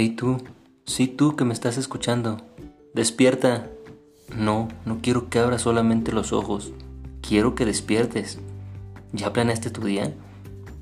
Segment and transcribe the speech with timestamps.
[0.00, 0.36] Hey tú,
[0.84, 2.36] sí tú que me estás escuchando,
[2.94, 3.66] despierta.
[4.32, 6.70] No, no quiero que abras solamente los ojos,
[7.20, 8.38] quiero que despiertes.
[9.12, 10.14] ¿Ya planeaste tu día?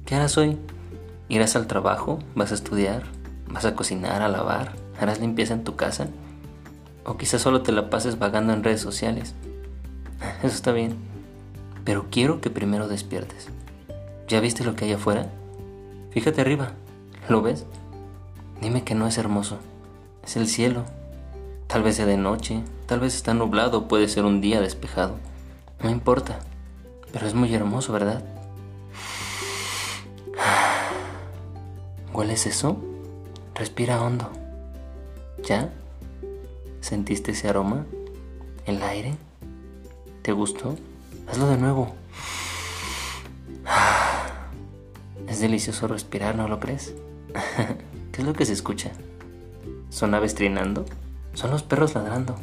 [0.04, 0.58] ¿Qué harás hoy?
[1.30, 2.18] ¿Irás al trabajo?
[2.34, 3.04] ¿Vas a estudiar?
[3.48, 4.76] ¿Vas a cocinar, a lavar?
[5.00, 6.08] ¿Harás limpieza en tu casa?
[7.06, 9.34] ¿O quizás solo te la pases vagando en redes sociales?
[10.42, 10.94] Eso está bien,
[11.86, 13.48] pero quiero que primero despiertes.
[14.28, 15.30] ¿Ya viste lo que hay afuera?
[16.10, 16.72] Fíjate arriba,
[17.30, 17.64] ¿lo ves?
[18.60, 19.58] Dime que no es hermoso.
[20.24, 20.84] Es el cielo.
[21.66, 25.16] Tal vez sea de noche, tal vez está nublado, puede ser un día despejado.
[25.82, 26.38] No importa.
[27.12, 28.24] Pero es muy hermoso, ¿verdad?
[32.12, 32.76] ¿Hueles eso?
[33.54, 34.30] Respira hondo.
[35.42, 35.70] ¿Ya?
[36.80, 37.84] ¿Sentiste ese aroma?
[38.64, 39.16] ¿El aire?
[40.22, 40.76] ¿Te gustó?
[41.28, 41.94] Hazlo de nuevo.
[45.28, 46.94] Es delicioso respirar, ¿no lo crees?
[48.16, 48.92] ¿Qué es lo que se escucha?
[49.90, 50.86] ¿Son aves trinando?
[51.34, 52.34] ¿Son los perros ladrando?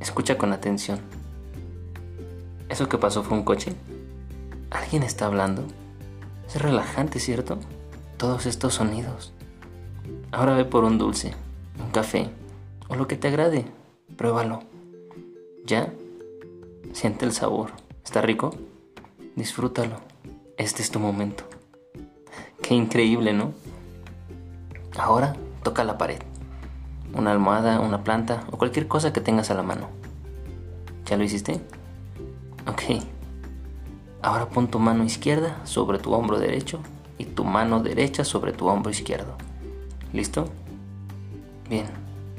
[0.00, 1.00] Escucha con atención.
[2.70, 3.74] ¿Eso que pasó fue un coche?
[4.70, 5.66] ¿Alguien está hablando?
[6.48, 7.58] Es relajante, ¿cierto?
[8.16, 9.34] Todos estos sonidos.
[10.32, 11.34] Ahora ve por un dulce,
[11.78, 12.30] un café
[12.88, 13.66] o lo que te agrade.
[14.16, 14.62] Pruébalo.
[15.66, 15.92] ¿Ya?
[16.94, 17.72] Siente el sabor.
[18.02, 18.56] ¿Está rico?
[19.34, 20.00] Disfrútalo.
[20.56, 21.44] Este es tu momento.
[22.62, 23.52] Qué increíble, ¿no?
[24.98, 26.20] Ahora toca la pared.
[27.12, 29.88] Una almohada, una planta o cualquier cosa que tengas a la mano.
[31.06, 31.60] ¿Ya lo hiciste?
[32.66, 33.02] Ok.
[34.22, 36.80] Ahora pon tu mano izquierda sobre tu hombro derecho
[37.18, 39.36] y tu mano derecha sobre tu hombro izquierdo.
[40.12, 40.48] ¿Listo?
[41.68, 41.86] Bien.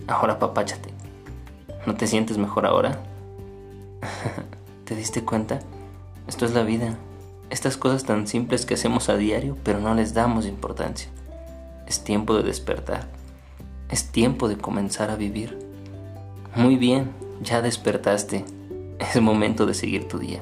[0.08, 0.90] Ahora papáchate.
[1.86, 3.00] ¿No te sientes mejor ahora?
[4.86, 5.60] ¿Te diste cuenta?
[6.28, 6.98] Esto es la vida.
[7.50, 11.10] Estas cosas tan simples que hacemos a diario, pero no les damos importancia.
[11.88, 13.08] Es tiempo de despertar.
[13.90, 15.58] Es tiempo de comenzar a vivir.
[16.56, 17.11] Muy bien,
[17.42, 18.45] ya despertaste.
[19.00, 20.42] Es momento de seguir tu día.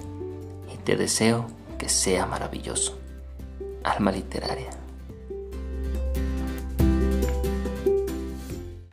[0.73, 1.45] Y te deseo
[1.77, 2.97] que sea maravilloso.
[3.83, 4.69] Alma literaria.